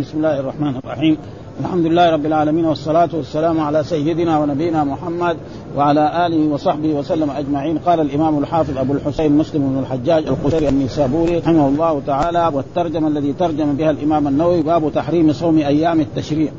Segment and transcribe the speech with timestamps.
[0.00, 1.16] بسم الله الرحمن الرحيم.
[1.60, 5.36] الحمد لله رب العالمين والصلاة والسلام على سيدنا ونبينا محمد
[5.76, 7.78] وعلى آله وصحبه وسلم أجمعين.
[7.78, 13.32] قال الإمام الحافظ أبو الحسين مسلم بن الحجاج القشيري النيسابوري رحمه الله تعالى والترجمة الذي
[13.32, 16.52] ترجم بها الإمام النووي باب تحريم صوم أيام التشريع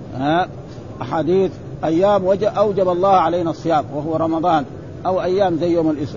[1.02, 1.52] أحاديث
[1.84, 4.66] أيام أوجب الله علينا الصيام وهو رمضان.
[5.05, 6.10] أو أيام زي يوم الإس...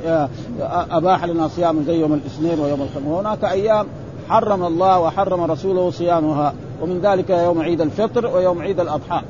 [0.91, 3.09] أباح لنا صيام زي يوم الاثنين ويوم الخميس.
[3.09, 3.87] وهناك أيام
[4.29, 6.55] حرم الله وحرم رسوله صيامها.
[6.83, 9.23] ومن ذلك يوم عيد الفطر ويوم عيد الأضحى.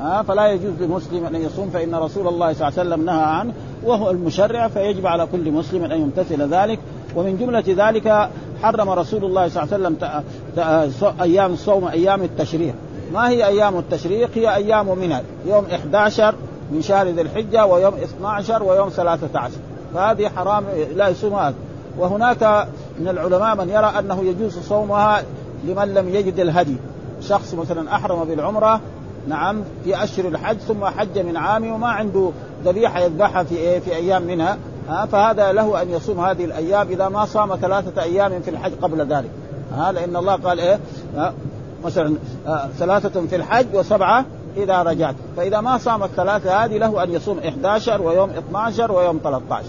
[0.00, 3.52] ها فلا يجوز لمسلم أن يصوم فإن رسول الله صلى الله عليه وسلم نهى عنه
[3.84, 6.78] وهو المشرع فيجب على كل مسلم أن يمتثل ذلك.
[7.16, 8.30] ومن جملة ذلك
[8.62, 12.74] حرم رسول الله صلى الله عليه وسلم أيام الصوم أيام التشريق.
[13.12, 16.34] ما هي أيام التشريق؟ هي أيام منها يوم 11
[16.72, 19.54] من شهر ذي الحجة ويوم 12 ويوم 13
[19.94, 20.64] فهذه حرام
[20.96, 21.54] لا يصوم هذا.
[21.98, 22.68] وهناك
[23.00, 25.22] من العلماء من يرى أنه يجوز صومها
[25.64, 26.76] لمن لم يجد الهدي.
[27.20, 28.80] شخص مثلا أحرم بالعمرة
[29.28, 32.30] نعم في اشهر الحج ثم حج من عام وما عنده
[32.64, 37.08] ذبيحة يذبحها في إيه في أيام منها ها فهذا له أن يصوم هذه الأيام إذا
[37.08, 39.30] ما صام ثلاثة أيام في الحج قبل ذلك
[39.72, 40.78] ها لأن الله قال إيه
[41.84, 42.14] مثلا
[42.78, 44.24] ثلاثة في الحج وسبعة
[44.56, 49.64] إذا رجعت فإذا ما صام الثلاثه هذه له أن يصوم 11 ويوم 12 ويوم 13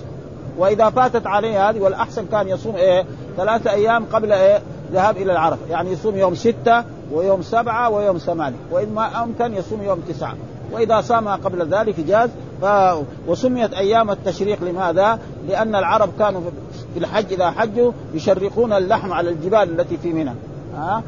[0.57, 3.05] وإذا فاتت عليه هذه والأحسن كان يصوم إيه
[3.37, 4.61] ثلاثة أيام قبل إيه
[4.93, 6.83] ذهاب إلى العرفة يعني يصوم يوم ستة
[7.13, 8.57] ويوم سبعة ويوم ثمانية.
[8.71, 10.35] وإن ما أمكن يصوم يوم تسعة.
[10.71, 12.29] وإذا صام قبل ذلك جاز.
[12.61, 12.65] ف...
[13.27, 16.41] وسميت أيام التشريق لماذا؟ لأن العرب كانوا
[16.93, 20.33] في الحج إذا حجوا يشرقون اللحم على الجبال التي في منى.
[20.75, 21.03] ها؟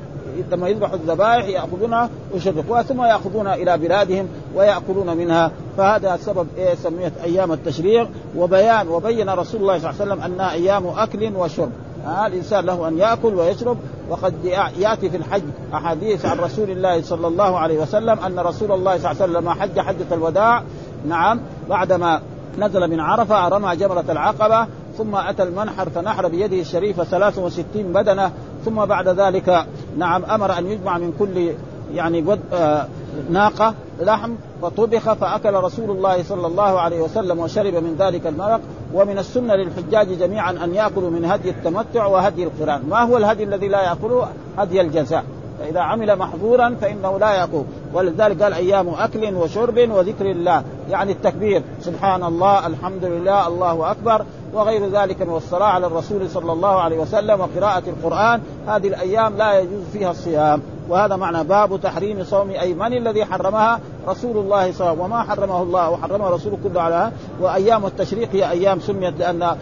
[0.52, 5.52] لما يذبحوا الذبائح يأخذونها ويشرقوها ثم يأخذونها إلى بلادهم ويأكلون منها.
[5.78, 8.09] فهذا سبب إيه؟ سميت أيام التشريق.
[8.38, 11.72] وبيان وبين رسول الله صلى الله عليه وسلم أنها أيام أكل وشرب.
[12.06, 13.78] آه الإنسان له أن يأكل ويشرب.
[14.09, 14.34] وقد
[14.78, 19.12] يأتي في الحج أحاديث عن رسول الله صلى الله عليه وسلم أن رسول الله صلى
[19.12, 20.64] الله عليه وسلم لما حج حجة الوداع.
[21.08, 22.22] نعم بعدما
[22.59, 28.31] نزل من عرفة رمى جمرة العقبة ثم أتى المنحر فنحر بيده الشريفه 63 بدنة.
[28.66, 29.66] ثم بعد ذلك
[29.97, 31.53] نعم أمر أن يجمع من كل
[31.94, 32.88] يعني آه
[33.29, 34.31] ناقه لحم
[34.62, 38.59] فطبخ فأكل رسول الله صلى الله عليه وسلم وشرب من ذلك المرق
[38.94, 43.68] ومن السنة للحجاج جميعا أن يأكلوا من هدي التمتع وهدي القرآن، ما هو الهدي الذي
[43.68, 45.24] لا يأكله؟ هدي الجزاء،
[45.59, 47.68] فإذا عمل محظورا فإنه لا يقوم.
[47.94, 50.63] ولذلك قال أيام أكل وشرب وذكر الله.
[50.90, 56.51] يعني التكبير سبحان الله الحمد لله الله أكبر وغير ذلك من الصلاة على الرسول صلى
[56.51, 58.41] الله عليه وسلم وقراءة القرآن.
[58.68, 60.62] هذه الأيام لا يجوز فيها الصيام.
[60.89, 65.05] وهذا معنى باب تحريم صوم اي من الذي حرمها رسول الله صلى الله عليه وسلم.
[65.05, 67.11] وما حرمه الله وحرمه رسوله كله على
[67.41, 69.57] وأيام التشريق هي أيام سميت لأن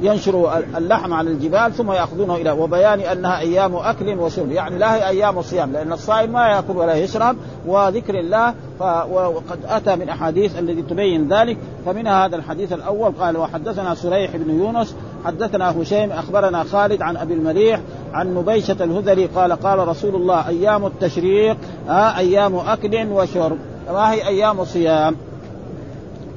[0.00, 5.08] ينشر اللحم على الجبال ثم يأخذونه إلى وبيان أنها أيام أكل وشرب يعني لا هي
[5.08, 7.36] أيام صيام لأن الصائم ما يأكل ولا يشرب.
[7.66, 8.54] وذكر الله
[9.10, 11.58] وقد أتى من أحاديث التي تبين ذلك.
[11.86, 17.34] فمنها هذا الحديث الأول قال وحدثنا سريح بن يونس حدثنا هشيم أخبرنا خالد عن أبي
[17.34, 17.80] المليح
[18.14, 21.56] عن نبيشة الهذلي قال قال رسول الله أيام التشريق
[21.88, 23.58] آه أيام أكل وشرب.
[23.92, 25.16] ما هي أيام صيام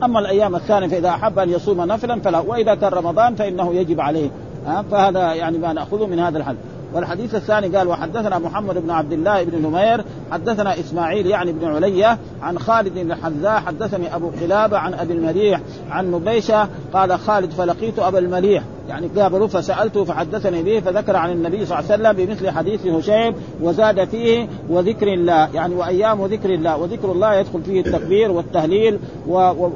[0.04, 4.30] أما الأيام الثانية فإذا أحب أن يصوم نفلا فلا وإذا كان رمضان فإنه يجب عليه
[4.68, 6.60] آه فهذا يعني ما نأخذه من هذا الحديث.
[6.94, 12.18] والحديث الثاني قال وحدثنا محمد بن عبد الله بن نمير حدثنا إسماعيل يعني بن علية
[12.42, 15.62] عن خالد بن الحذاء حدثني أبو قلابه عن أبي المليح
[15.92, 21.66] عن نبيشه قال خالد فلقيت أبا المليح يعني قابله فسألته فحدثني به فذكر عن النبي
[21.66, 26.78] صلى الله عليه وسلم بمثل حديث هشيم وزاد فيه وذكر الله يعني وأيام ذكر الله
[26.78, 29.00] وذكر الله يدخل فيه التكبير والتهليل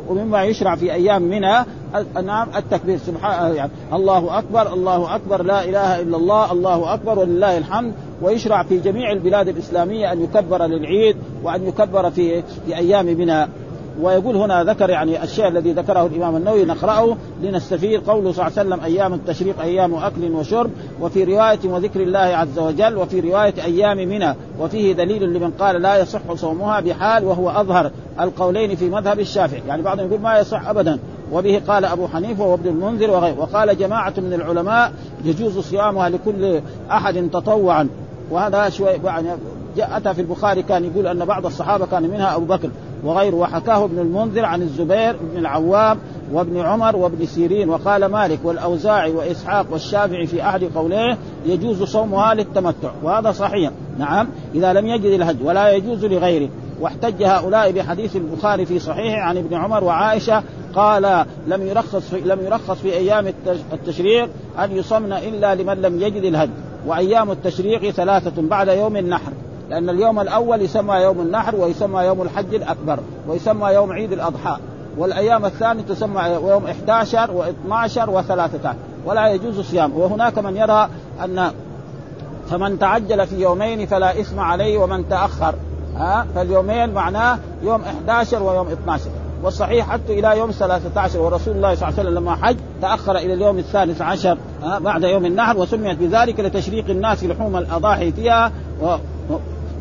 [0.10, 1.66] ومما يشرع في أيام منها
[2.24, 7.58] نعم التكبير سبحان يعني الله أكبر الله أكبر لا إله إلا الله الله أكبر ولله
[7.58, 13.50] الحمد ويشرع في جميع البلاد الإسلامية أن يكبر للعيد وأن يكبر في في أيام منها.
[14.02, 18.70] ويقول هنا ذكر يعني الشيء الذي ذكره الإمام النووي نقرأه لنستفيد قوله صلى الله عليه
[18.70, 20.70] وسلم أيام التشريق أيام أكل وشرب
[21.02, 25.98] وفي رواية وذكر الله عز وجل وفي رواية أيام منى وفيه دليل لمن قال لا
[26.02, 29.62] يصح صومها بحال وهو أظهر القولين في مذهب الشافعي.
[29.68, 31.00] يعني بعضهم يقول ما يصح ابدا.
[31.32, 33.40] وبه قال أبو حنيفة وابن المنذر وغيره.
[33.40, 34.94] وقال جماعة من العلماء
[35.26, 36.62] يجوز صيامها لكل
[36.92, 37.88] أحد تطوعا.
[38.32, 39.28] وهذا شوي يعني
[39.78, 42.70] أتى في البخاري كان يقول أن بعض الصحابة كان منها أبو بكر.
[43.04, 43.36] وغيره.
[43.36, 45.98] وحكاه ابن المنذر عن الزبير بن العوام
[46.32, 47.70] وابن عمر وابن سيرين.
[47.70, 52.92] وقال مالك والأوزاعي وإسحاق والشافعي في احد قوليه يجوز صومها للتمتع.
[53.04, 53.72] وهذا صحيح.
[54.00, 54.28] نعم.
[54.56, 56.50] إذا لم يجد الهج ولا يجوز لغيره.
[56.82, 60.44] واحتج هؤلاء بحديث البخاري في صحيحه عن ابن عمر وعائشة
[60.76, 63.34] قال لم يرخص في لم يرخص في أيام
[63.74, 66.50] التشريق أن يصمن إلا لمن لم يجد الهج.
[66.88, 69.32] وأيام التشريق ثلاثة بعد يوم النحر.
[69.72, 74.58] لأن اليوم الأول يسمى يوم النحر ويسمى يوم الحج الأكبر ويسمى يوم عيد الأضحى
[74.98, 78.68] والأيام الثانية تسمى يوم 11 و12 و13
[79.06, 80.90] ولا يجوز صيام وهناك من يرى
[81.24, 81.52] أن
[82.50, 85.56] فمن تعجل في يومين فلا إثم عليه ومن تأخر.
[85.96, 89.06] ها؟ فاليومين معناه يوم 11 ويوم 12
[89.44, 93.34] والصحيح حتى إلى يوم 13 ورسول الله صلى الله عليه وسلم لما حج تأخر إلى
[93.34, 94.38] اليوم الثالث عشر
[94.80, 98.52] بعد يوم النحر وسميت بذلك لتشريق الناس لحوم الأضاحي فيها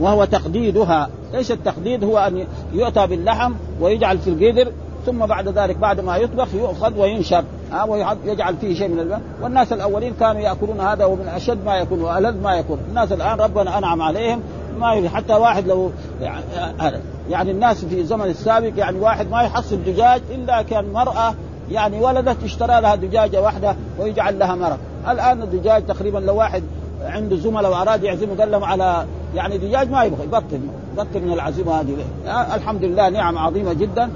[0.00, 1.08] وهو تقديدها.
[1.34, 4.72] إيش التقديد؟ هو أن يؤتى باللحم ويجعل في القدر
[5.06, 9.72] ثم بعد ذلك بعد ما يطبخ يؤخذ وينشر ها ويجعل فيه شيء من الماء والناس
[9.72, 12.78] الأولين كانوا يأكلون هذا ومن أشد ما يكون وألذ ما يكون.
[12.88, 14.42] الناس الآن ربنا أنعم عليهم
[14.78, 15.90] ما حتى واحد لو
[17.30, 21.34] يعني الناس في الزمن السابق يعني واحد ما يحصل دجاج إلا كان مرأة
[21.70, 26.62] يعني ولدت اشترى لها دجاجة واحدة ويجعل لها مرق الآن الدجاج تقريبا لو واحد
[27.04, 30.60] عنده زملاء وأراد يعزمه قال لهم على يعني دجاج ما يبغى يبطل
[30.92, 31.96] يبطل من العزيمه هذه
[32.54, 34.10] الحمد لله نعم عظيمة جدا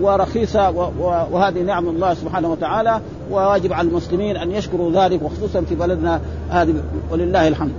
[0.00, 0.70] ورخيصة
[1.32, 6.20] وهذه نعم الله سبحانه وتعالى وواجب على المسلمين أن يشكروا ذلك وخصوصا في بلدنا
[6.50, 6.74] هذه
[7.10, 7.72] ولله الحمد.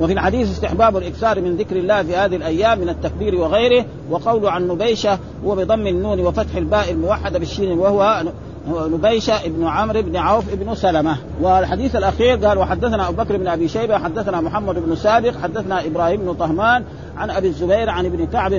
[0.00, 4.68] وفي الحديث استحباب الإكثار من ذكر الله في هذه الأيام من التكبير وغيره وقول عن
[4.68, 8.24] نبيشة هو بضم النون وفتح الباء الموحدة بالشين وهو
[8.68, 11.16] نبيشة ابن عمرو بن عوف ابن سلمة.
[11.40, 16.20] والحديث الأخير قال وحدثنا أبو بكر بن أبي شيبة حدثنا محمد بن سابق حدثنا إبراهيم
[16.20, 16.84] بن طهمان
[17.16, 18.52] عن أبي الزبير عن ابن كعب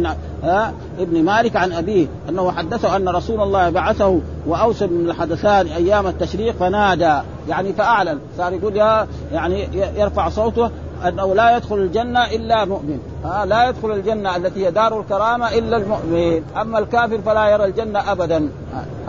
[0.44, 6.08] ها ابن مالك عن أبيه أنه حدثه أن رسول الله بعثه وأوصى من الحدثان أيام
[6.08, 7.20] التشريق فنادى.
[7.50, 8.20] يعني فأعلن.
[8.38, 9.68] صار يقول يا يعني
[9.98, 10.72] يرفع صوته
[11.08, 13.00] أنه لا يدخل الجنة إلا مؤمن.
[13.26, 16.44] آه لا يدخل الجنة التي هي دار الكرامة إلا المؤمن.
[16.62, 18.50] أما الكافر فلا يرى الجنة ابدا.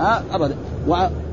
[0.01, 0.80] آه, آه و...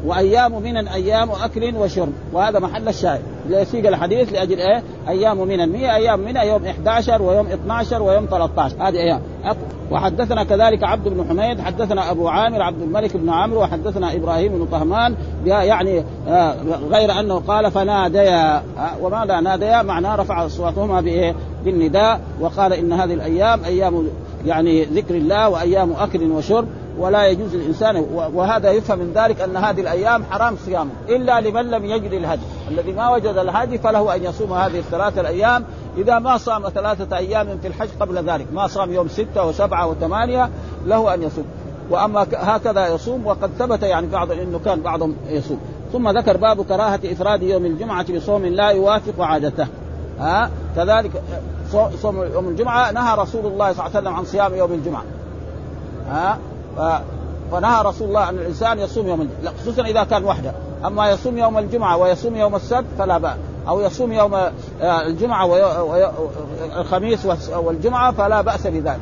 [0.06, 3.22] وأيام من أيام أكل وشرب وهذا محل الشاهد.
[3.50, 8.76] ليسيق الحديث لأجل إيه؟ أيام من هي أيام من يوم 11 ويوم 12 ويوم 13
[8.80, 9.22] هذه أيام.
[9.92, 14.66] وحدثنا كذلك عبد بن حميد حدثنا أبو عامر عبد الملك بن عمرو وحدثنا إبراهيم بن
[14.66, 15.16] طهمان.
[15.46, 16.56] يعني آه،
[16.90, 18.56] غير أنه قال فناديا.
[18.56, 18.62] آه،
[19.02, 22.22] وماذا ناديا؟ معناه رفع أصواتهما بإيه؟ بالنداء.
[22.42, 24.08] وقال إن هذه الأيام أيام
[24.46, 26.68] يعني ذكر الله وأيام أكل وشرب.
[26.98, 31.86] ولا يجوز الانسان وهذا يفهم من ذلك أن هذه الأيام حرام صيامه إلا لمن لم
[31.86, 32.42] يجد الهدي.
[32.72, 35.66] الذي ما وجد الهدي فله أن يصوم هذه الثلاثه الأيام.
[35.98, 40.50] إذا ما صام ثلاثة أيام في الحج قبل ذلك ما صام يوم ستة وسبعة وثمانية
[40.86, 41.46] له أن يصوم.
[41.90, 45.60] وأما هكذا يصوم وقد ثبت يعني بعض إنه كان بعضهم يصوم.
[45.94, 49.68] ثم ذكر باب كراهة إفراد يوم الجمعة بصوم لا يوافق عادته.
[50.20, 51.12] ها؟ كذلك
[52.02, 55.04] صوم يوم الجمعة نهى رسول الله صلى الله عليه وسلم عن صيام يوم الجمعة.
[56.10, 56.38] ها؟
[57.52, 60.52] فنهى رسول الله ان الإنسان يصوم يوم الجمعه خصوصا إذا كان وحده.
[60.86, 63.36] أما يصوم يوم الجمعة ويصوم يوم السبت فلا بأس.
[63.68, 64.52] أو يصوم يوم آه،
[65.08, 65.46] الجمعة
[66.76, 69.00] والخميس والجمعة فلا بأس بذلك.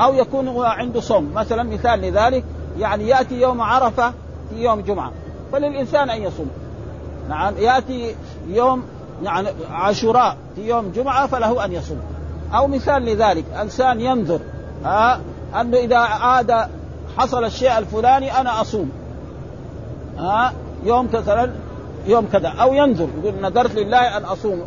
[0.00, 1.30] أو يكون عنده صوم.
[1.34, 2.44] مثلا مثال لذلك
[2.78, 4.12] يعني يأتي يوم عرفة
[4.50, 5.12] في يوم جمعة.
[5.52, 6.50] فللإنسان أن يصوم.
[7.28, 8.14] نعم يأتي
[8.48, 8.82] يوم
[9.22, 12.00] يعني عاشوراء في يوم جمعة فله أن يصوم.
[12.54, 14.40] أو مثال لذلك إنسان ينذر.
[14.84, 15.20] ها
[15.60, 16.68] أنه إذا عاد
[17.18, 18.90] حصل الشيء الفلاني أنا أصوم.
[20.18, 20.52] ها؟
[20.84, 21.50] يوم مثلا
[22.06, 22.48] يوم كذا.
[22.48, 24.62] أو ينذر يقول نذرت لله أن أصوم.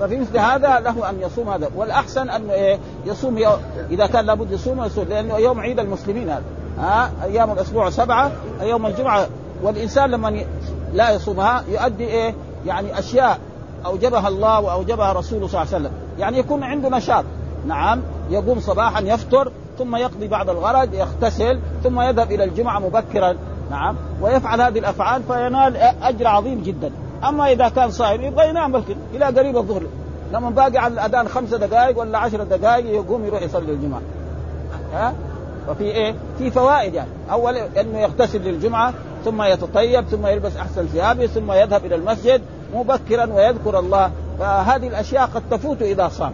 [0.00, 1.68] ففي مثل هذا له أن يصوم هذا.
[1.76, 3.58] والأحسن انه إيه يصوم يوم
[3.90, 6.42] إذا كان لابد يصوم يصوم لأنه يوم عيد المسلمين هذا.
[6.78, 8.32] ها؟ أيام الأسبوع سبعة
[8.62, 9.26] يوم الجمعة.
[9.62, 10.44] والإنسان لما
[10.92, 12.34] لا يصومها يؤدي إيه؟
[12.66, 13.38] يعني أشياء
[13.86, 15.92] أوجبها الله وأوجبها رسوله صلى الله عليه وسلم.
[16.18, 17.24] يعني يكون عنده نشاط.
[17.66, 18.02] نعم.
[18.30, 23.34] يقوم صباحا يفطر ثم يقضي بعض الغرض يغتسل ثم يذهب إلى الجمعة مبكرا.
[23.70, 23.96] نعم.
[24.20, 26.90] ويفعل هذه الأفعال فينال أجر عظيم جدا.
[27.28, 29.82] أما إذا كان صائم يبغى ينام بلكن إلى قريب الظهر.
[30.32, 34.00] لما باقي على الأذان خمسة دقائق ولا عشر دقائق يقوم يروح يصلي الجمعة.
[34.94, 35.14] ها؟
[35.70, 37.10] وفي إيه؟ في فوائد يعني.
[37.30, 38.94] أول إنه يغتسل للجمعة
[39.24, 42.42] ثم يتطيب ثم يلبس أحسن ثيابه ثم يذهب إلى المسجد
[42.74, 44.10] مبكرا ويذكر الله.
[44.38, 46.32] فهذه الأشياء قد تفوت إذا صام.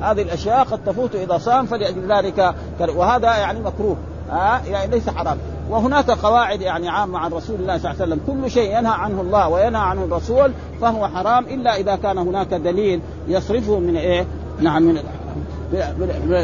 [0.00, 3.96] هذه الأشياء قد تفوت إذا صام فلأجل ذلك وهذا يعني مكروه.
[4.30, 5.38] ها؟ يعني ليس حرام.
[5.70, 8.20] وهناك قواعد يعني عامة عن رسول الله صلى الله عليه وسلم.
[8.26, 13.00] كل شيء ينهى عنه الله وينهى عنه الرسول فهو حرام إلا إذا كان هناك دليل
[13.28, 14.26] يصرفه من إيه؟
[14.60, 14.94] نعم من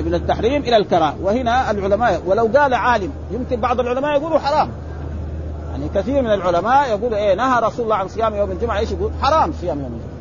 [0.06, 1.14] من التحريم إلى الكراهة.
[1.22, 4.68] وهنا العلماء ولو قال عالم يمكن بعض العلماء يقولوا حرام.
[5.72, 9.10] يعني كثير من العلماء يقولوا إيه؟ نهى رسول الله عن صيام يوم الجمعة إيش يقول؟
[9.22, 10.11] حرام صيام يوم الجمعة.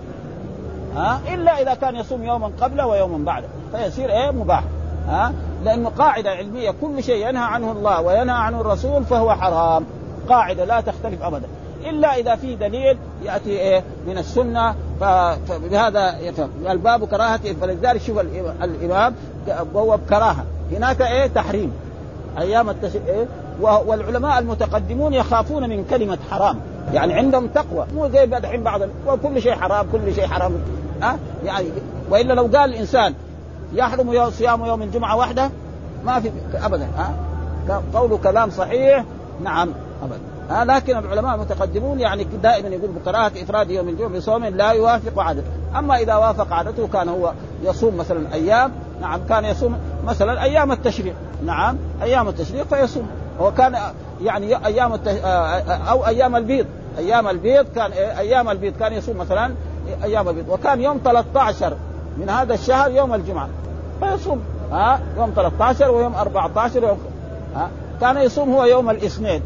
[0.96, 4.64] ها؟ إلا إذا كان يصوم يوما قبله ويوما بعده فيصير إيه؟ مباح.
[5.08, 5.34] ها؟
[5.64, 9.86] لأنه قاعدة علمية كل شيء ينهى عنه الله وينهى عنه الرسول فهو حرام.
[10.30, 11.48] قاعدة لا تختلف ابدا.
[11.90, 14.76] إلا إذا في دليل يأتي إيه؟ من السنة.
[15.48, 16.50] فبهذا يفهم.
[16.70, 17.54] الباب كراهة.
[17.62, 18.20] فلذلك شوف
[18.64, 19.16] الإمام
[19.74, 21.74] بوب كراهه هناك إيه؟ تحريم.
[22.38, 23.28] أيام التشريع إيه؟
[23.62, 26.60] والعلماء المتقدمون يخافون من كلمة حرام.
[26.94, 27.86] يعني عندهم تقوى.
[27.96, 30.54] مو زي الحين بعض وكل شيء حرام كل شيء حرام.
[31.04, 31.16] أه؟
[31.46, 31.68] يعني
[32.10, 33.14] وإلا لو قال الإنسان
[33.74, 35.50] يحرم صيام يوم الجمعة وحده
[36.06, 37.14] ما في ابدا ها
[37.70, 39.04] أه؟ قوله كلام صحيح
[39.44, 39.70] نعم
[40.04, 45.20] ابدا ها لكن العلماء المتقدمون يعني دائما يقول بكراهه إفراد يوم الجمعة بصوم لا يوافق
[45.20, 50.72] عادته، أما إذا وافق عادته كان هو يصوم مثلا أيام، نعم كان يصوم مثلا أيام
[50.72, 51.14] التشريق،
[51.46, 53.08] نعم أيام التشريق فيصوم،
[53.40, 53.78] هو كان
[54.24, 55.16] يعني أيام التش...
[55.90, 56.66] أو أيام البيض،
[56.98, 59.52] أيام البيض كان أيام البيض كان يصوم مثلا
[60.04, 61.74] أيام البيض، وكان يوم 13
[62.18, 63.50] من هذا الشهر يوم الجمعة،
[64.02, 64.42] فيصوم.
[64.72, 66.98] ها؟ يوم 13 ويوم 14 ويوم
[67.56, 67.70] ها؟
[68.02, 69.42] كان يصوم هو يوم الاثنين.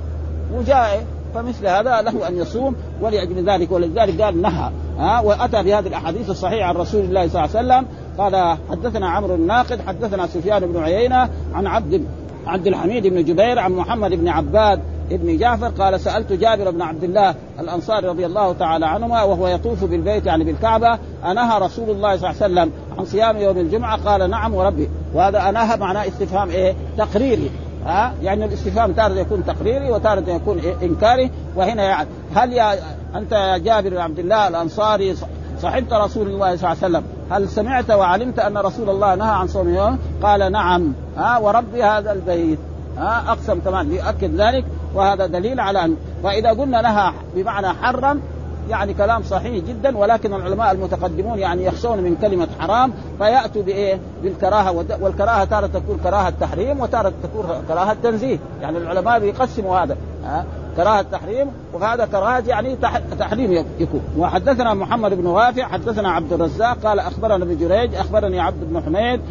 [0.54, 6.30] وجاء فمثل هذا له أن يصوم ولأجل ذلك ولذلك قال نهى ها؟ وأتى بهذه الأحاديث
[6.30, 7.88] الصحيحة عن رسول الله صلى الله عليه وسلم.
[8.18, 12.06] قال حدثنا عمرو الناقد حدثنا سفيان بن عيينة عن عبد
[12.48, 14.80] عبد الحميد بن جبير عن محمد بن عباد
[15.12, 19.84] ابن جعفر قال سألت جابر بن عبد الله الأنصاري رضي الله تعالى عنهما وهو يطوف
[19.84, 21.00] بالبيت يعني بالكعبة
[21.32, 24.90] أنهى رسول الله صلى الله عليه وسلم عن صيام يوم الجمعة قال نعم وربي.
[25.14, 27.52] وهذا أنهى معناه استفهام إيه؟ تقريري.
[27.86, 31.32] ها؟ يعني الاستفهام تارة يكون تقريري وتارة يكون إنكاري.
[31.56, 32.74] وهنا يعني هل يا
[33.16, 35.16] أنت يا جابر بن عبد الله الأنصاري
[35.62, 39.48] صحبت رسول الله صلى الله عليه وسلم هل سمعت وعلمت أن رسول الله نهى عن
[39.48, 40.94] صوم يوم؟ قال نعم.
[41.18, 42.60] ها؟ ورب هذا البيت.
[42.98, 43.92] ها؟ أقسم كمان.
[43.92, 44.66] يؤكد ذلك.
[44.96, 48.22] وهذا دليل على ان وإذا قلنا نهى بمعنى حرم
[48.70, 54.72] يعني كلام صحيح جدا ولكن العلماء المتقدمون يعني يخشون من كلمة حرام فيأتوا بإيه؟ بالكراهة
[55.02, 60.46] والكراهة تارة تكون كراهة تحريم وتارة تكون كراهة تنزيه يعني العلماء بيقسموا هذا ها؟
[60.78, 62.78] كراهة تحريم وهذا كراهة يعني
[63.20, 68.64] تحريم يكون وحدثنا محمد بن وافع حدثنا عبد الرزاق قال أخبرنا ابن جريج أخبرني عبد
[68.70, 69.22] بن حميد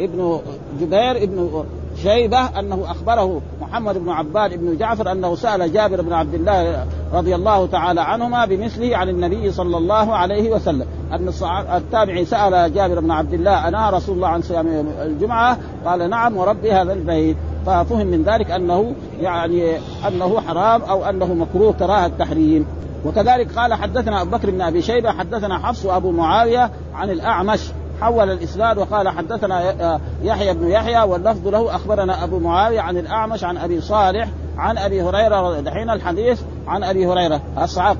[0.00, 0.40] ابن
[0.80, 1.64] جبير ابن
[2.02, 7.34] شيبة أنه أخبره محمد بن عباد بن جعفر أنه سأل جابر بن عبد الله رضي
[7.34, 10.86] الله تعالى عنهما بمثله عن النبي صلى الله عليه وسلم.
[11.12, 11.28] أن
[11.76, 16.66] التابعي سأل جابر بن عبد الله أنا رسول الله عن صيام الجمعة؟ قال نعم ورب
[16.66, 17.36] هذا البيت.
[17.66, 19.76] ففهم من ذلك أنه يعني
[20.08, 22.66] أنه حرام أو أنه مكروه كراهة التحريم.
[23.04, 27.60] وكذلك قال حدثنا أبو بكر بن أبي شيبة حدثنا حفص وأبو معاوية عن الأعمش
[28.00, 33.56] حول الإسناد وقال حدثنا يحيى بن يحيى واللفظ له أخبرنا أبو معاوية عن الأعمش عن
[33.56, 37.40] أبي صالح عن أبي هريرة دحين الحديث عن أبي هريرة.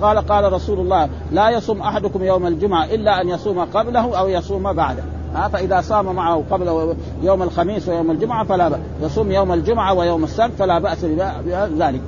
[0.02, 4.72] قال قال رسول الله لا يصوم أحدكم يوم الجمعة إلا أن يصوم قبله أو يصوم
[4.72, 5.02] بعده.
[5.34, 10.24] ها فإذا صام معه قبل يوم الخميس ويوم الجمعة فلا بأس يصوم يوم الجمعة ويوم
[10.24, 12.00] السبت فلا بأس بذلك.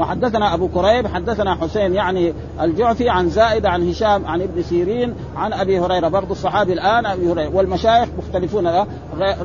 [0.00, 5.52] وحدثنا أبو كريب حدثنا حسين يعني الجعفي عن زائد عن هشام عن ابن سيرين عن
[5.52, 8.66] أبي هريرة برضو الصحابي الآن أبي هريرة والمشايخ مختلفون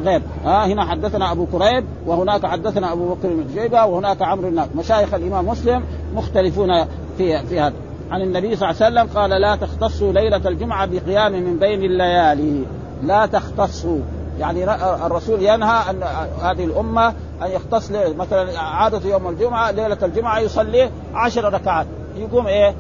[0.06, 0.22] غير.
[0.46, 5.14] ها هنا حدثنا أبو كريب وهناك حدثنا أبو بكر بن شيبه وهناك عمرو الناس مشايخ
[5.14, 5.84] الإمام مسلم
[6.14, 6.86] مختلفون
[7.18, 7.74] في في هذا.
[8.12, 12.64] عن النبي صلى الله عليه وسلم قال لا تختصوا ليلة الجمعة بقيام من بين الليالي.
[13.04, 14.00] لا تختصوا.
[14.40, 14.64] يعني
[15.06, 16.04] الرسول ينهى أن
[16.42, 21.86] هذه الأمة أن يختص مثلا عادة يوم الجمعة ليلة الجمعة يصلي عشر ركعات.
[22.18, 22.76] يقوم إيه؟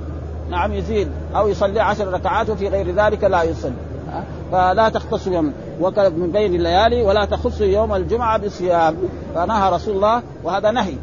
[0.49, 1.11] نعم يزيد.
[1.35, 3.73] أو يصلي عشر ركعات وفي غير ذلك لا يصلي.
[4.51, 5.53] فلا تختص يوم
[6.17, 8.95] من بين الليالي ولا تخص يوم الجمعة بصيام
[9.35, 10.93] فنهى رسول الله وهذا نهي.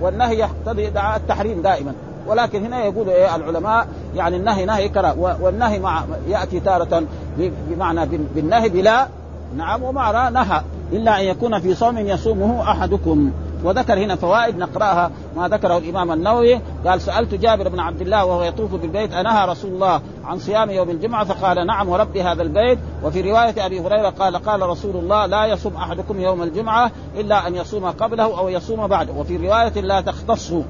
[0.00, 1.92] والنهي يقتضي التحريم دائما.
[2.26, 7.04] ولكن هنا يقول إيه العلماء يعني النهي نهي كرا والنهي مع يأتي تارة
[7.38, 9.08] بمعنى بالنهي بلا
[9.56, 10.62] نعم ومعنى نهى.
[10.92, 13.32] إلا أن يكون في صوم يصومه أحدكم.
[13.64, 16.60] وذكر هنا فوائد نقرأها ما ذكره الإمام النووي.
[16.86, 20.90] قال سألت جابر بن عبد الله وهو يطوف بالبيت أنهى رسول الله عن صيام يوم
[20.90, 22.78] الجمعة؟ فقال نعم وربي هذا البيت.
[23.04, 27.56] وفي رواية أبي هريرة قال قال رسول الله لا يصوم أحدكم يوم الجمعة إلا أن
[27.56, 29.12] يصوم قبله أو يصوم بعده.
[29.12, 30.62] وفي رواية لا تختصوا.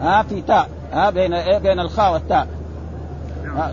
[0.00, 0.68] ها في تاء.
[0.92, 2.46] ها بين بين الخاء والتاء.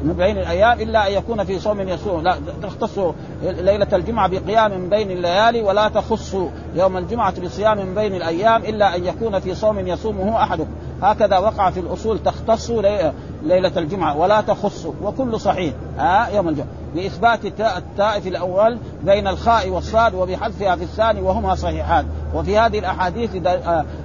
[0.01, 2.99] من بين الأيام إلا أن يكون في صوم يصوم لا تختص
[3.43, 6.35] ليلة الجمعة بقيام من بين الليالي ولا تخص
[6.75, 10.71] يوم الجمعة بصيام من بين الأيام إلا أن يكون في صوم يصومه أحدكم.
[11.01, 12.71] هكذا وقع في الأصول تختص
[13.43, 15.73] ليلة الجمعة ولا تخص وكل صحيح.
[15.97, 16.67] ها يوم الجمعة.
[16.95, 22.05] بإثبات التاء في الأول بين الخاء والصاد وبحذفها في الثاني وهما صحيحان.
[22.35, 23.29] وفي هذه الأحاديث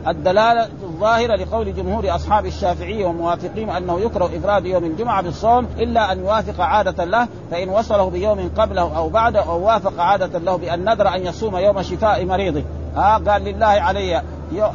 [0.07, 0.69] الدلالة
[1.05, 6.61] الظاهره لقول جمهور أصحاب الشافعي وموافقين أنه يكره إفراد يوم الجمعة بالصوم إلا أن يوافق
[6.61, 11.27] عادة له فإن وصله بيوم قبله أو بعده أو وافق عادة له بأن نذر أن
[11.27, 12.63] يصوم يوم شفاء مريضه.
[12.97, 14.23] ها قال لله علي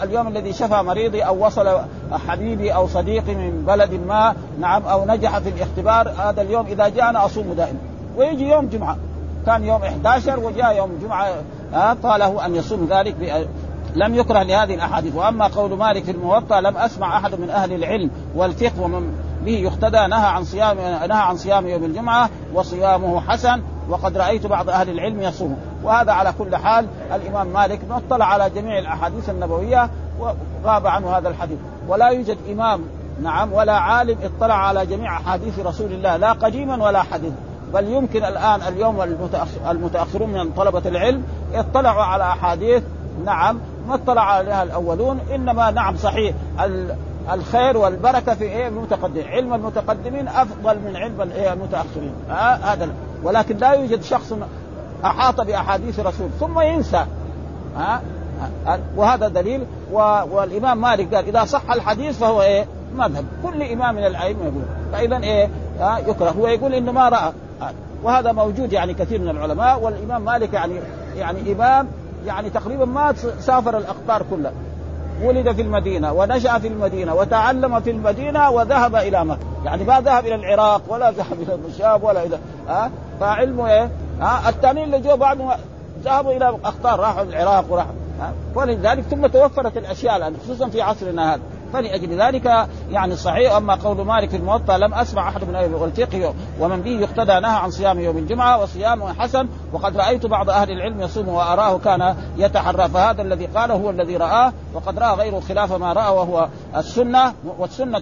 [0.04, 1.80] اليوم الذي شفى مريضي أو وصل
[2.28, 7.26] حبيبي أو صديقي من بلد ما نعم أو نجح في الاختبار هذا اليوم إذا جاء
[7.26, 7.80] أصوم دائما
[8.18, 8.98] ويجي يوم جمعة.
[9.46, 11.34] كان يوم 11 وجاء يوم جمعة
[12.04, 13.16] طاله أن يصوم ذلك
[13.96, 15.16] لم يكره لهذه الأحاديث.
[15.16, 19.14] وأما قول مالك في الموطأ لم أسمع أحد من أهل العلم والفقه ومن
[19.46, 20.78] به يقتدى نهى عن صيام
[21.08, 25.58] نهى عن صيام يوم الجمعة وصيامه حسن وقد رأيت بعض أهل العلم يصوم.
[25.84, 31.58] وهذا على كل حال الإمام مالك اطلع على جميع الأحاديث النبوية وغاب عنه هذا الحديث.
[31.88, 32.82] ولا يوجد إمام
[33.24, 37.36] نعم ولا عالم اطلع على جميع أحاديث رسول الله لا قديما ولا حديثا.
[37.74, 39.02] بل يمكن الآن اليوم
[39.70, 42.84] المتأخرون من طلبة العلم اطلعوا على أحاديث
[43.26, 46.36] نعم ما اطلع عليها الأولون إنما نعم صحيح
[47.34, 49.28] الخير والبركة في إيه؟ المتقدمين.
[49.28, 52.14] علم المتقدمين أفضل من علم إيه؟ المتأخرين.
[52.30, 52.90] آه هذا
[53.24, 54.34] ولكن لا يوجد شخص
[55.06, 57.06] أحاط بأحاديث رسول ثم ينسى.
[57.78, 58.02] ها
[58.68, 59.66] آه وهذا دليل.
[59.92, 63.26] والإمام مالك قال إذا صح الحديث فهو إيه؟ مذهب.
[63.44, 64.64] كل إمام من الأئمة يقول.
[64.92, 66.30] فإذا إيه؟ آه يكره.
[66.30, 67.32] هو يقول إنه ما رأى.
[67.62, 67.72] آه
[68.04, 70.74] وهذا موجود يعني كثير من العلماء والإمام مالك يعني
[71.18, 71.88] يعني إمام
[72.26, 74.52] يعني تقريبا ما سافر الأقطار كلها
[75.24, 80.26] ولد في المدينة ونشأ في المدينة وتعلم في المدينة وذهب إلى مكة يعني ما ذهب
[80.26, 83.90] إلى العراق ولا ذهب إلى الشام ولا إلى ها أه؟ فعلمه إيه
[84.22, 85.40] ها أه؟ الثانيين اللي جو بعد
[86.04, 91.34] ذهبوا إلى أقطار راحوا العراق وراحوا أه؟ ولذلك ثم توفرت الأشياء الآن خصوصا في عصرنا
[91.34, 91.42] هذا
[91.74, 96.34] فلأجل ذلك يعني صحيح أما قول مالك في الموطأ لم أسمع أحد من أهل والفقه
[96.60, 101.02] ومن به يقتدى نهى عن صيام يوم الجمعة وصيامه حسن وقد رأيت بعض أهل العلم
[101.02, 105.94] يصوم وأراه كان يتحرى فهذا الذي قاله هو الذي رآه وقد رأى غيره خلاف ما
[105.94, 106.48] رأى وهو
[106.78, 108.02] السنة والسنة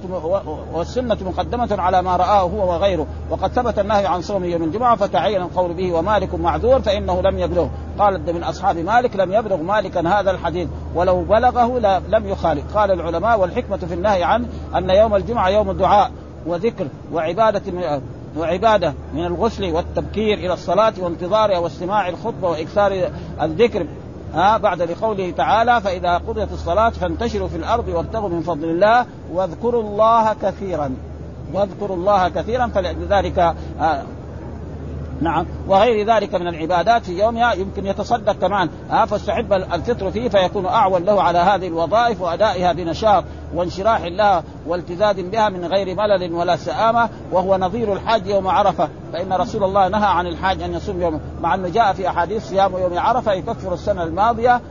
[0.74, 3.07] والسنة مقدمة على ما رآه هو وغيره.
[3.29, 7.67] وقد ثبت النهي عن صوم يوم الجمعة فتعين القول به ومالك معذور فإنه لم يبلغ
[8.00, 12.77] قال من أصحاب مالك لم يبلغ مالكا هذا الحديث ولو بلغه لم يخالف.
[12.77, 16.12] قال العلماء والحكمة في النهي عنه أن يوم الجمعة يوم الدعاء
[16.46, 18.01] وذكر وعبادة من
[18.38, 23.10] وعبادة من الغسل والتبكير إلى الصلاة وانتظارها واستماع الخطبة وإكثار
[23.42, 23.88] الذكر.
[24.34, 29.83] ها بعد لقوله تعالى فإذا قضيت الصلاة فانتشروا في الأرض وابتغوا من فضل الله واذكروا
[29.83, 30.96] الله كثيرا.
[31.53, 33.40] واذكروا الله كثيرا فلذلك
[33.81, 34.03] آه
[35.22, 35.46] نعم.
[35.68, 38.70] وغير ذلك من العبادات في يومها يمكن يتصدق كمان.
[38.90, 43.24] ها فاستحب الفطر فيه فيكون اعون له على هذه الوظائف وأدائها بنشاط
[43.56, 47.10] وانشراح لها والتزاز بها من غير ملل ولا سآمة.
[47.32, 48.90] وهو نظير الحاج يوم عرفة.
[49.14, 52.77] فإن رسول الله نهى عن الحاج أن يصوم يوم مع أنه جاء في أحاديث صيام
[52.77, 54.62] يوم عرفة يكفر السنة الماضية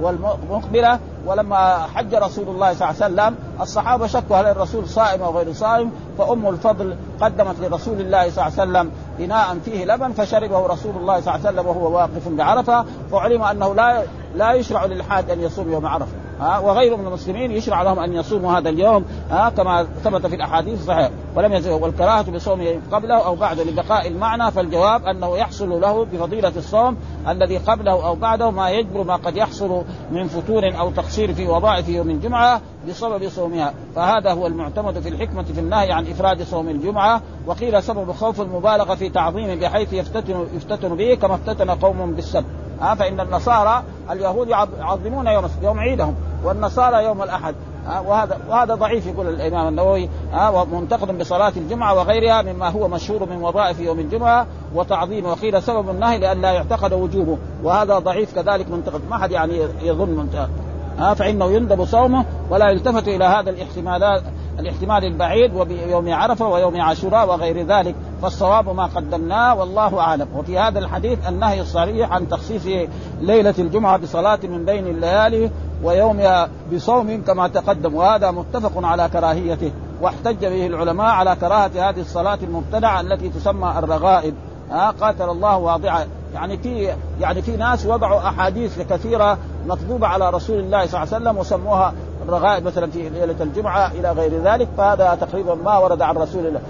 [0.00, 5.38] والمقبلة ولما حج رسول الله صلى الله عليه وسلم الصحابة شكوا هل الرسول صائم أو
[5.38, 10.66] غير صائم فأم الفضل قدمت لرسول الله صلى الله عليه وسلم إناء فيه لبن فشربه
[10.66, 14.02] رسول الله صلى الله عليه وسلم وهو واقف بعرفة فعلم أنه لا
[14.34, 16.27] لا يشرع للحاج أن يصوم يوم عرفة.
[16.40, 20.80] ها وغيره من المسلمين يشرع لهم أن يصوموا هذا اليوم ها كما ثبت في الأحاديث
[20.80, 21.10] الصحيحة.
[21.36, 26.96] ولم يزل والكراهة بصوم قبله أو بعده لبقاء المعنى فالجواب أنه يحصل له بفضيلة الصوم
[27.28, 31.88] الذي قبله أو بعده ما يجبر ما قد يحصل من فتور أو تقصير في وظائف
[31.88, 33.74] يوم الجمعة بسبب صومها.
[33.96, 37.22] فهذا هو المعتمد في الحكمة في النهي عن إفراد صوم الجمعة.
[37.46, 42.44] وقيل سبب خوف المبالغة في تعظيمه بحيث يفتتن يفتتن به كما افتتن قوم بالسبت.
[42.80, 46.14] ها فإن النصارى اليهود يعظمون يوم يوم عيدهم.
[46.44, 47.54] والنصارى يوم الأحد.
[48.06, 50.08] وهذا وهذا ضعيف يقول الإمام النووي.
[50.52, 56.18] ومنتقد بصلاة الجمعة وغيرها مما هو مشهور من وظائف يوم الجمعة وتعظيم وقيل سبب النهي
[56.18, 57.38] لأن لا يعتقد وجوبه.
[57.62, 59.00] وهذا ضعيف كذلك منتقد.
[59.10, 60.50] ما حد يعني يظن منتقد.
[61.16, 64.22] فإنه يندب صومه ولا يلتفت إلى هذا الاحتمالات
[64.58, 67.94] الاحتمال البعيد وبيوم عرفة ويوم عاشوراء وغير ذلك.
[68.22, 70.28] فالصواب ما قدمناه والله أعلم.
[70.36, 72.88] وفي هذا الحديث النهي الصريح عن تخصيص
[73.20, 75.50] ليلة الجمعة بصلاة من بين الليالي
[75.82, 77.94] ويومها بصوم كما تقدم.
[77.94, 84.34] وهذا متفق على كراهيته واحتج به العلماء على كراهة هذه الصلاة المبتدعة التي تسمى الرغائب.
[84.70, 90.58] ها قاتل الله واضعه يعني في يعني في ناس وضعوا أحاديث كثيرة مكذوبه على رسول
[90.58, 95.18] الله صلى الله عليه وسلم وسموها الرغائب مثلا في ليلة الجمعة إلى غير ذلك فهذا
[95.20, 96.60] تقريبا ما ورد عن رسول الله.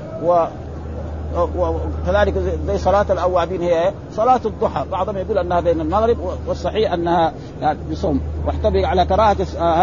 [1.37, 2.35] وكذلك
[2.67, 4.85] زي صلاة الأوابين هي صلاة الضحى.
[4.93, 8.21] بعضهم يقول أنها بين المغرب والصحيح أنها يعني بصوم.
[8.47, 9.37] واحتبي على كراهة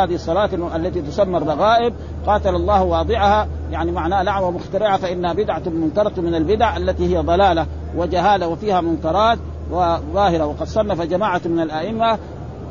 [0.04, 1.94] هذه الصلاة التي تسمى الرغائب
[2.28, 3.48] قاتل الله واضعها.
[3.72, 9.38] يعني معناه لعنة ومخترعة فإنها بدعة منكرة من البدع التي هي ضلالة وجهالة وفيها منكرات
[9.72, 10.46] وظاهرة.
[10.46, 12.18] وقد صنف جماعة من الأئمة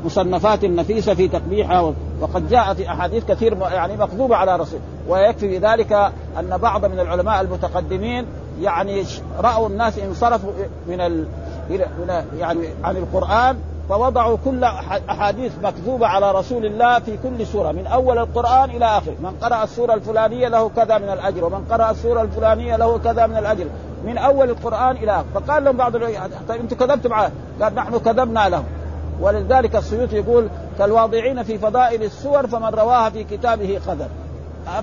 [0.05, 4.79] مصنفات نفيسة في تقبيحها وقد جاء في أحاديث كثير يعني مكذوبة على رسول.
[5.09, 5.91] ويكفي بذلك
[6.39, 8.25] أن بعض من العلماء المتقدمين
[8.61, 9.03] يعني
[9.39, 10.51] رأوا الناس انصرفوا
[10.87, 11.25] من ال...
[12.39, 13.57] يعني عن القرآن
[13.89, 14.63] فوضعوا كل
[15.09, 19.63] أحاديث مكذوبة على رسول الله في كل سورة من أول القرآن إلى آخره، من قرأ
[19.63, 23.65] السورة الفلانية له كذا من الأجر، ومن قرأ السورة الفلانية له كذا من الأجر،
[24.05, 25.97] من أول القرآن إلى آخره، فقال لهم بعض
[26.47, 28.65] طيب أنتم كذبتم معه، قال نحن كذبنا لهم،
[29.21, 34.07] ولذلك السيوطي يقول كالواضعين في فضائل السور فمن رواها في كتابه قدر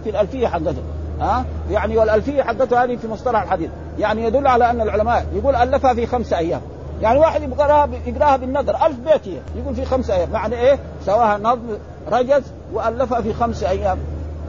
[0.04, 0.82] في الألفية حقته.
[1.22, 3.70] ها؟ يعني والألفية حقته هذه في مصطلح الحديث.
[3.98, 6.60] يعني يدل على أن العلماء يقول ألفها في خمسة أيام.
[7.02, 10.30] يعني واحد يقرأها يقراها بالنظر ألف بيت يقول في خمسة أيام.
[10.30, 11.78] معنى إيه؟ سواها نظم
[12.12, 13.98] رجز وألفها في خمسة أيام.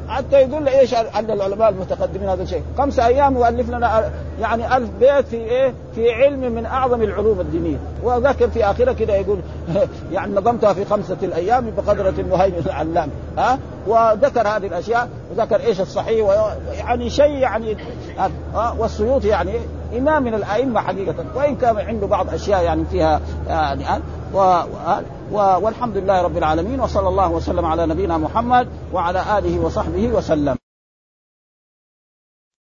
[0.08, 4.12] حتى يدل إيش عند العلماء المتقدمين هذا الشيء، خمسة أيام يؤلف لنا
[4.42, 9.16] يعني ألف بيت في إيه؟ في علم من أعظم العلوم الدينية، وذكر في آخرة كده
[9.16, 9.40] يقول
[10.14, 16.56] يعني نظمتها في خمسة الأيام بقدرة المهيمن العلام، ها؟ وذكر هذه الأشياء وذكر إيش الصحيح
[16.78, 17.78] يعني شيء يعني
[18.54, 19.52] ها والسيوطي يعني
[19.98, 24.04] امام من الأئمة حقيقة وإن كان عنده بعض أشياء يعني فيها يعني
[24.34, 24.38] و...
[25.32, 25.38] و...
[25.38, 30.63] والحمد لله رب العالمين وصلى الله وسلم على نبينا محمد وعلى آله وصحبه وسلم.